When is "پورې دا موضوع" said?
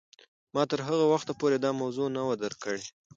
1.39-2.07